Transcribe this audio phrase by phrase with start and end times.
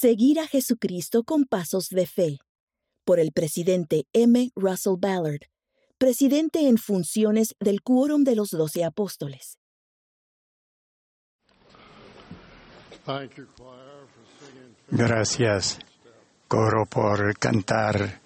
[0.00, 2.38] Seguir a Jesucristo con pasos de fe.
[3.04, 4.50] Por el presidente M.
[4.56, 5.42] Russell Ballard,
[5.98, 9.58] presidente en funciones del Quórum de los Doce Apóstoles.
[14.90, 15.78] Gracias,
[16.48, 18.22] coro, por cantar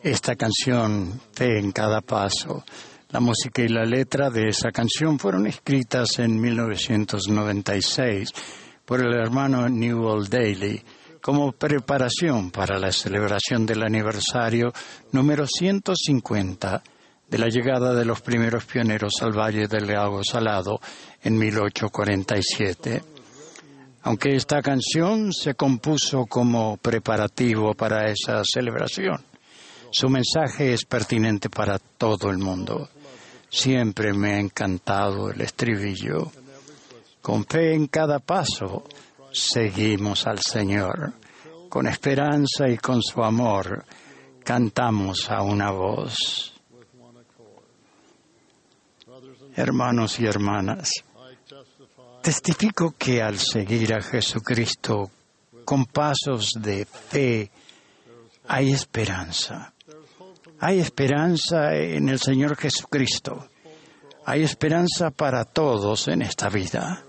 [0.00, 2.64] esta canción, Fe en cada paso.
[3.10, 8.32] La música y la letra de esa canción fueron escritas en 1996
[8.84, 10.82] por el hermano Newell Daly
[11.20, 14.72] como preparación para la celebración del aniversario
[15.12, 16.82] número 150
[17.28, 20.80] de la llegada de los primeros pioneros al Valle del Lago Salado
[21.22, 23.02] en 1847.
[24.02, 29.24] Aunque esta canción se compuso como preparativo para esa celebración,
[29.92, 32.88] su mensaje es pertinente para todo el mundo.
[33.48, 36.32] Siempre me ha encantado el estribillo.
[37.22, 38.82] Con fe en cada paso,
[39.32, 41.12] seguimos al Señor.
[41.68, 43.84] Con esperanza y con su amor,
[44.44, 46.52] cantamos a una voz.
[49.54, 50.90] Hermanos y hermanas,
[52.22, 55.10] testifico que al seguir a Jesucristo
[55.64, 57.50] con pasos de fe,
[58.48, 59.72] hay esperanza.
[60.58, 63.48] Hay esperanza en el Señor Jesucristo.
[64.24, 67.04] Hay esperanza para todos en esta vida.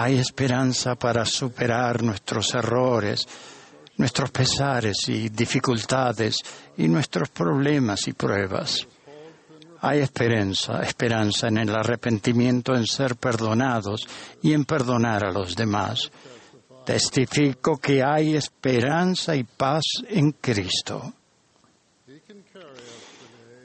[0.00, 3.26] Hay esperanza para superar nuestros errores,
[3.96, 6.36] nuestros pesares y dificultades
[6.76, 8.86] y nuestros problemas y pruebas.
[9.80, 14.06] Hay esperanza, esperanza en el arrepentimiento, en ser perdonados
[14.40, 16.12] y en perdonar a los demás.
[16.86, 21.12] Testifico que hay esperanza y paz en Cristo.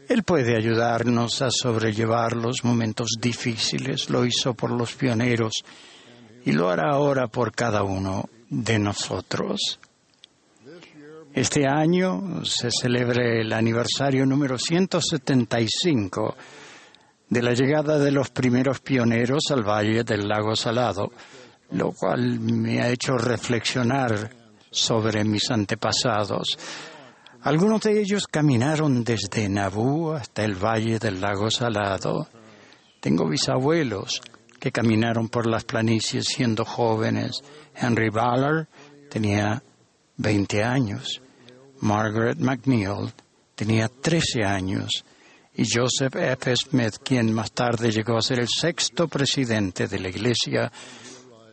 [0.09, 5.63] Él puede ayudarnos a sobrellevar los momentos difíciles, lo hizo por los pioneros
[6.45, 9.79] y lo hará ahora por cada uno de nosotros.
[11.33, 16.35] Este año se celebra el aniversario número 175
[17.29, 21.11] de la llegada de los primeros pioneros al Valle del Lago Salado,
[21.71, 24.29] lo cual me ha hecho reflexionar
[24.69, 26.57] sobre mis antepasados.
[27.41, 32.27] Algunos de ellos caminaron desde Nabú hasta el valle del lago Salado.
[33.01, 34.21] Tengo bisabuelos
[34.63, 37.43] que caminaron por las planicies siendo jóvenes.
[37.75, 38.65] Henry Ballard
[39.09, 39.61] tenía
[40.15, 41.21] 20 años.
[41.81, 43.11] Margaret McNeil
[43.55, 45.03] tenía 13 años.
[45.53, 46.53] Y Joseph F.
[46.55, 50.71] Smith, quien más tarde llegó a ser el sexto presidente de la Iglesia,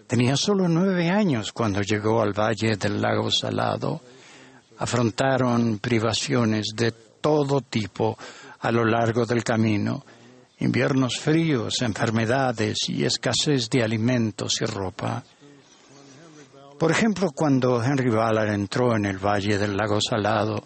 [0.07, 4.01] tenía solo nueve años cuando llegó al valle del lago Salado
[4.79, 8.17] afrontaron privaciones de todo tipo
[8.61, 10.05] a lo largo del camino,
[10.61, 15.25] inviernos fríos, enfermedades y escasez de alimentos y ropa.
[16.79, 20.63] Por ejemplo, cuando Henry Ballard entró en el valle del lago Salado,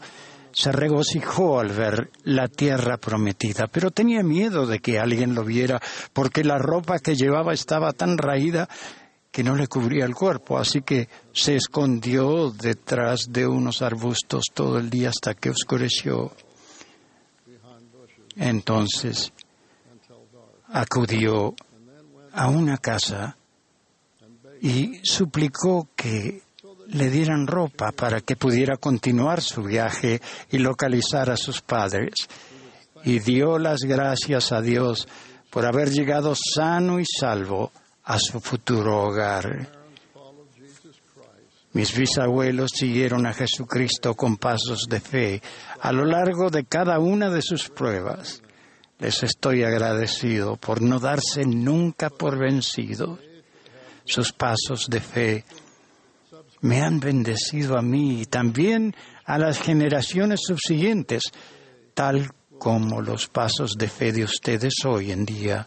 [0.53, 5.81] se regocijó al ver la tierra prometida, pero tenía miedo de que alguien lo viera
[6.12, 8.69] porque la ropa que llevaba estaba tan raída
[9.33, 14.78] que no le cubría el cuerpo, así que se escondió detrás de unos arbustos todo
[14.78, 16.31] el día hasta que oscureció.
[18.37, 19.33] Entonces
[20.74, 21.54] acudió
[22.32, 23.36] a una casa
[24.60, 26.42] y suplicó que
[26.88, 30.20] le dieran ropa para que pudiera continuar su viaje
[30.50, 32.14] y localizar a sus padres.
[33.04, 35.06] Y dio las gracias a Dios
[35.48, 37.70] por haber llegado sano y salvo
[38.02, 39.68] a su futuro hogar.
[41.72, 45.42] Mis bisabuelos siguieron a Jesucristo con pasos de fe
[45.80, 48.44] a lo largo de cada una de sus pruebas.
[49.04, 53.19] Les estoy agradecido por no darse nunca por vencidos.
[54.06, 55.44] Sus pasos de fe
[56.62, 61.25] me han bendecido a mí y también a las generaciones subsiguientes,
[61.92, 65.66] tal como los pasos de fe de ustedes hoy en día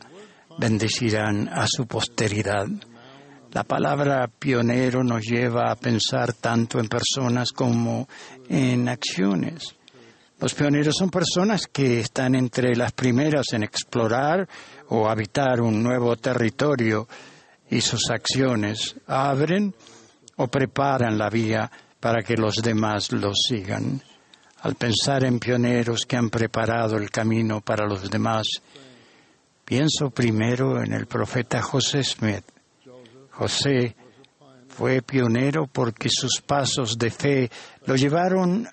[0.58, 2.66] bendecirán a su posteridad.
[3.52, 8.10] La palabra pionero nos lleva a pensar tanto en personas como
[8.50, 9.76] en acciones.
[10.40, 14.48] Los pioneros son personas que están entre las primeras en explorar
[14.90, 17.08] o habitar un nuevo territorio
[17.70, 19.74] y sus acciones abren
[20.36, 21.70] o preparan la vía
[22.00, 24.02] para que los demás los sigan.
[24.62, 28.48] Al pensar en pioneros que han preparado el camino para los demás,
[29.68, 32.46] Pienso primero en el profeta José Smith.
[33.32, 33.98] José
[34.70, 37.52] fue pionero porque sus pasos de fe
[37.86, 38.66] lo llevaron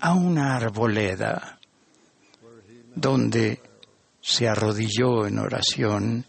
[0.00, 1.58] a una arboleda
[2.94, 3.60] donde
[4.20, 6.24] se arrodilló en oración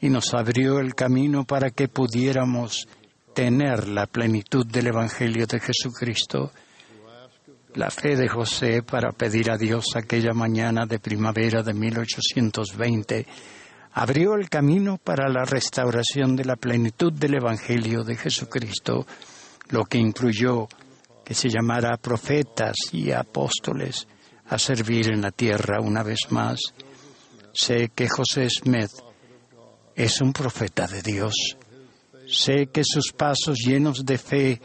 [0.00, 2.86] y nos abrió el camino para que pudiéramos
[3.34, 6.52] tener la plenitud del Evangelio de Jesucristo.
[7.74, 13.26] La fe de José para pedir a Dios aquella mañana de primavera de 1820
[13.92, 19.06] abrió el camino para la restauración de la plenitud del Evangelio de Jesucristo,
[19.68, 20.66] lo que incluyó
[21.34, 24.06] se llamara profetas y apóstoles
[24.46, 26.60] a servir en la tierra una vez más.
[27.52, 28.90] Sé que José Smith
[29.94, 31.34] es un profeta de Dios.
[32.26, 34.60] Sé que sus pasos llenos de fe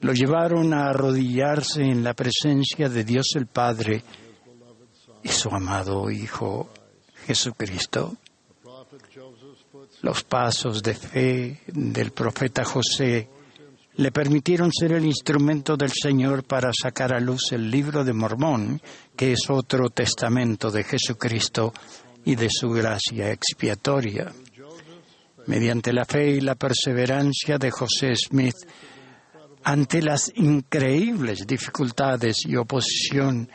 [0.00, 4.02] lo llevaron a arrodillarse en la presencia de Dios el Padre
[5.22, 6.68] y su amado Hijo
[7.26, 8.16] Jesucristo.
[10.02, 13.28] Los pasos de fe del profeta José
[13.96, 18.80] le permitieron ser el instrumento del Señor para sacar a luz el libro de Mormón,
[19.16, 21.72] que es otro testamento de Jesucristo
[22.24, 24.32] y de su gracia expiatoria.
[25.46, 28.56] Mediante la fe y la perseverancia de José Smith,
[29.64, 33.48] ante las increíbles dificultades y oposición,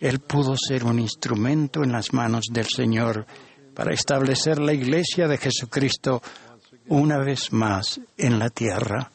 [0.00, 3.26] él pudo ser un instrumento en las manos del Señor
[3.74, 6.22] para establecer la iglesia de Jesucristo
[6.88, 9.10] una vez más en la tierra.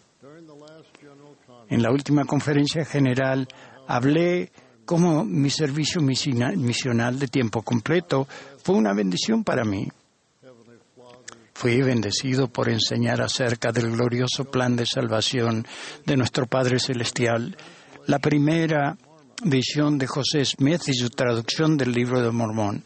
[1.70, 3.48] En la última conferencia general
[3.88, 4.52] hablé
[4.86, 8.28] cómo mi servicio misional de tiempo completo
[8.64, 9.88] fue una bendición para mí.
[11.54, 15.66] Fui bendecido por enseñar acerca del glorioso plan de salvación
[16.06, 17.56] de nuestro Padre Celestial,
[18.08, 18.98] la primera
[19.44, 22.84] visión de José Smith y su traducción del libro de Mormón.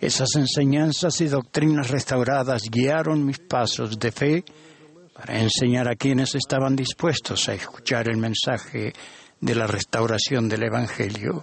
[0.00, 4.44] Esas enseñanzas y doctrinas restauradas guiaron mis pasos de fe
[5.14, 8.92] para enseñar a quienes estaban dispuestos a escuchar el mensaje
[9.40, 11.42] de la restauración del Evangelio.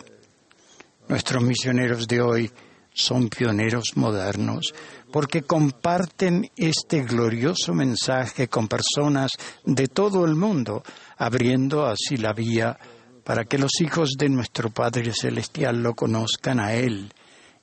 [1.07, 2.51] Nuestros misioneros de hoy
[2.93, 4.73] son pioneros modernos
[5.11, 9.31] porque comparten este glorioso mensaje con personas
[9.63, 10.83] de todo el mundo,
[11.17, 12.77] abriendo así la vía
[13.23, 17.11] para que los hijos de nuestro Padre Celestial lo conozcan a Él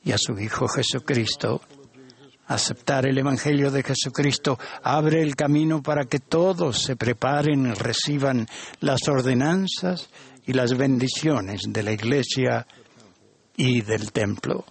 [0.05, 1.61] y a su Hijo Jesucristo
[2.48, 8.46] Aceptar el Evangelio de Jesucristo abre el camino para que todos se preparen y reciban
[8.81, 10.08] las ordenanzas
[10.46, 12.66] y las bendiciones de la Iglesia
[13.56, 14.64] y del templo.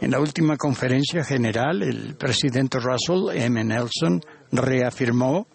[0.00, 3.64] En la última conferencia general, el presidente Russell M.
[3.64, 4.20] Nelson
[4.52, 5.46] reafirmó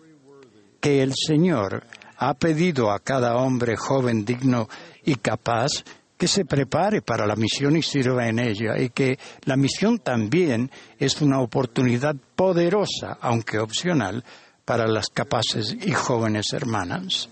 [0.81, 1.85] que el Señor
[2.17, 4.67] ha pedido a cada hombre joven, digno
[5.03, 5.71] y capaz
[6.21, 10.69] que se prepare para la misión y sirva en ella, y que la misión también
[10.99, 14.23] es una oportunidad poderosa, aunque opcional,
[14.63, 17.27] para las capaces y jóvenes hermanas.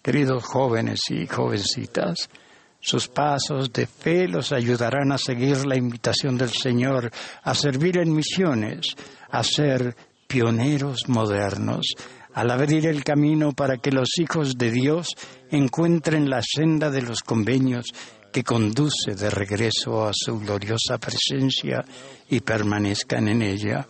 [0.00, 2.30] Queridos jóvenes y jovencitas,
[2.78, 7.10] sus pasos de fe los ayudarán a seguir la invitación del Señor
[7.42, 8.94] a servir en misiones,
[9.28, 9.96] a ser
[10.28, 11.96] pioneros modernos,
[12.38, 15.08] al abrir el camino para que los hijos de Dios
[15.50, 17.86] encuentren la senda de los convenios
[18.32, 21.84] que conduce de regreso a su gloriosa presencia
[22.30, 23.88] y permanezcan en ella.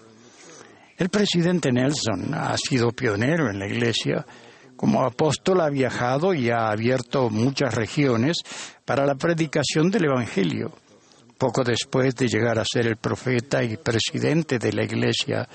[0.96, 4.24] El presidente Nelson ha sido pionero en la Iglesia.
[4.76, 8.38] Como apóstol ha viajado y ha abierto muchas regiones
[8.86, 10.72] para la predicación del Evangelio.
[11.36, 15.46] Poco después de llegar a ser el profeta y presidente de la Iglesia,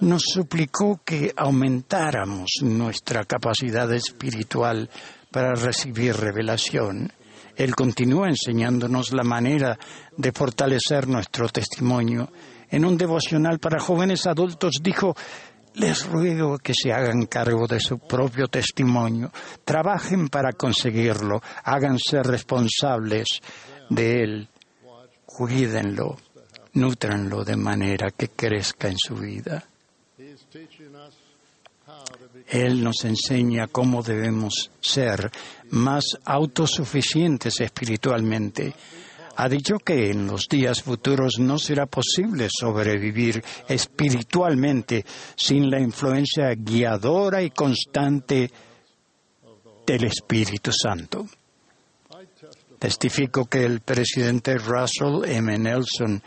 [0.00, 4.90] nos suplicó que aumentáramos nuestra capacidad espiritual
[5.30, 7.12] para recibir revelación.
[7.56, 9.78] Él continúa enseñándonos la manera
[10.16, 12.30] de fortalecer nuestro testimonio.
[12.70, 15.14] En un devocional para jóvenes adultos dijo,
[15.74, 19.30] les ruego que se hagan cargo de su propio testimonio,
[19.64, 23.40] trabajen para conseguirlo, háganse responsables
[23.90, 24.48] de él,
[25.26, 26.16] cuídenlo,
[26.74, 29.64] nutranlo de manera que crezca en su vida.
[32.48, 35.30] Él nos enseña cómo debemos ser
[35.70, 38.74] más autosuficientes espiritualmente.
[39.36, 45.04] Ha dicho que en los días futuros no será posible sobrevivir espiritualmente
[45.36, 48.50] sin la influencia guiadora y constante
[49.86, 51.26] del Espíritu Santo.
[52.78, 55.58] Testifico que el presidente Russell M.
[55.58, 56.22] Nelson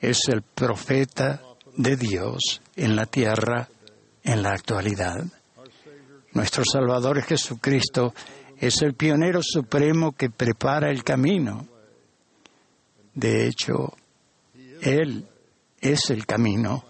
[0.00, 1.40] es el profeta
[1.76, 3.68] de Dios en la tierra
[4.22, 5.24] en la actualidad.
[6.32, 8.14] Nuestro Salvador Jesucristo
[8.58, 11.66] es el pionero supremo que prepara el camino.
[13.14, 13.92] De hecho,
[14.80, 15.28] Él
[15.80, 16.84] es el camino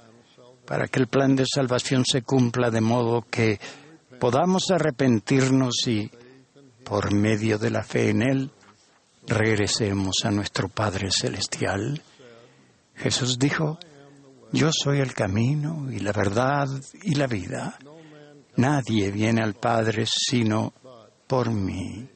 [0.65, 3.61] para que el plan de salvación se cumpla de modo que
[4.19, 6.11] podamos arrepentirnos y,
[6.85, 8.51] por medio de la fe en Él,
[9.27, 12.03] regresemos a nuestro Padre Celestial.
[12.95, 13.79] Jesús dijo,
[14.55, 16.69] yo soy el camino y la verdad
[17.03, 17.77] y la vida.
[18.57, 20.73] Nadie viene al Padre sino
[21.27, 22.09] por mí.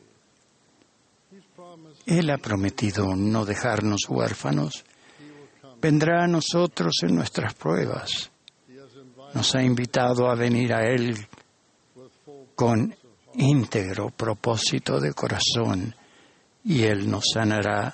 [2.07, 4.85] Él ha prometido no dejarnos huérfanos.
[5.81, 8.31] Vendrá a nosotros en nuestras pruebas.
[9.35, 11.27] Nos ha invitado a venir a Él
[12.55, 12.95] con
[13.35, 15.95] íntegro propósito de corazón
[16.65, 17.93] y Él nos sanará.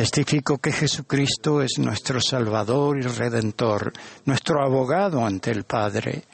[0.00, 3.92] Testifico que Jesucristo es nuestro Salvador y Redentor,
[4.24, 6.24] nuestro abogado ante el Padre.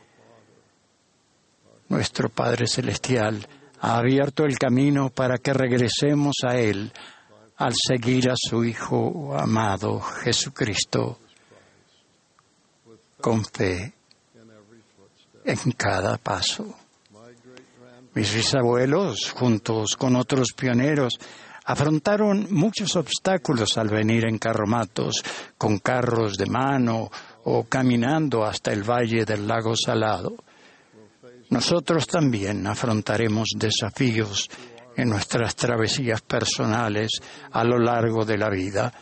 [1.88, 3.44] Nuestro Padre Celestial
[3.80, 6.92] ha abierto el camino para que regresemos a Él
[7.56, 11.18] al seguir a su Hijo amado Jesucristo
[13.20, 13.94] con fe
[15.44, 16.72] en cada paso.
[18.14, 21.18] Mis bisabuelos, juntos con otros pioneros,
[21.66, 25.22] afrontaron muchos obstáculos al venir en carromatos,
[25.58, 27.10] con carros de mano
[27.44, 30.36] o caminando hasta el valle del lago Salado.
[31.50, 34.48] Nosotros también afrontaremos desafíos
[34.96, 37.10] en nuestras travesías personales
[37.50, 38.92] a lo largo de la vida.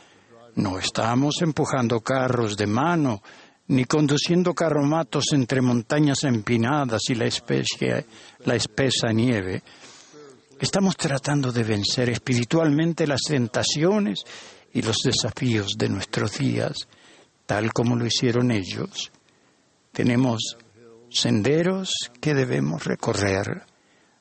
[0.57, 3.23] No estamos empujando carros de mano
[3.67, 8.07] ni conduciendo carromatos entre montañas empinadas y la, especie,
[8.45, 9.63] la espesa nieve.
[10.61, 14.21] Estamos tratando de vencer espiritualmente las tentaciones
[14.73, 16.75] y los desafíos de nuestros días,
[17.45, 19.11] tal como lo hicieron ellos.
[19.93, 20.57] Tenemos
[21.11, 23.63] senderos que debemos recorrer,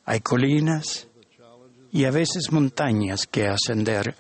[0.06, 1.08] hay colinas
[1.92, 4.16] y a veces montañas que ascender,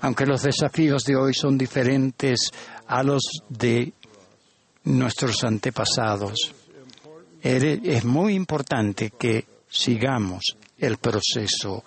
[0.00, 2.50] aunque los desafíos de hoy son diferentes
[2.86, 3.92] a los de
[4.84, 6.54] nuestros antepasados.
[7.42, 11.84] Es muy importante que sigamos el proceso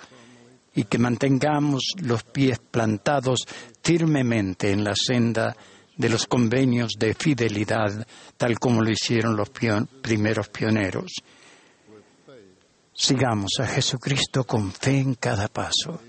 [0.76, 3.48] y que mantengamos los pies plantados
[3.82, 5.56] firmemente en la senda
[5.96, 8.06] de los convenios de fidelidad,
[8.38, 11.12] tal como lo hicieron los primeros pioneros.
[12.94, 16.00] Sigamos a Jesucristo con fe en cada paso.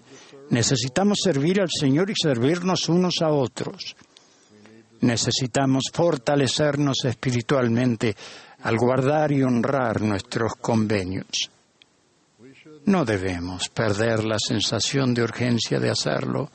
[0.50, 3.97] Necesitamos servir al Señor y servirnos unos a otros.
[5.00, 8.16] Necesitamos fortalecernos espiritualmente
[8.62, 11.50] al guardar y honrar nuestros convenios.
[12.88, 16.50] No debemos perder la sensación de urgencia de hacerlo.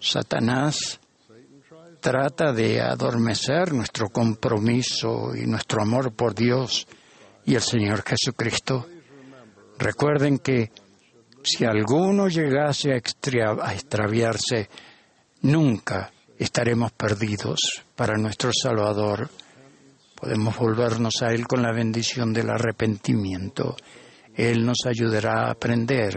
[0.00, 0.98] Satanás
[2.00, 6.88] trata de adormecer nuestro compromiso y nuestro amor por Dios
[7.44, 8.86] y el Señor Jesucristo.
[9.78, 10.72] Recuerden que
[11.42, 14.70] si alguno llegase a, extraviarse,
[15.42, 17.60] nunca estaremos perdidos
[17.94, 19.28] para nuestro Salvador.
[20.14, 23.76] Podemos volvernos a Él con la bendición del arrepentimiento.
[24.38, 26.14] Él nos ayudará a aprender,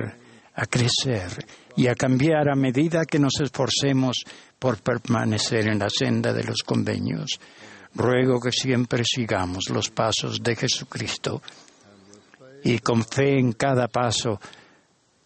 [0.53, 1.43] a crecer
[1.75, 4.23] y a cambiar a medida que nos esforcemos
[4.59, 7.39] por permanecer en la senda de los convenios.
[7.95, 11.41] Ruego que siempre sigamos los pasos de Jesucristo
[12.63, 14.39] y con fe en cada paso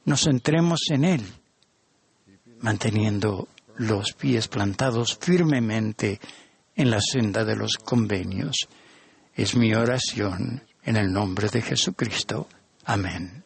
[0.05, 1.25] nos centremos en Él,
[2.61, 6.21] manteniendo los pies plantados firmemente
[6.77, 8.55] en la senda de los convenios.
[9.35, 12.47] Es mi oración en el nombre de Jesucristo.
[12.87, 13.43] Amen.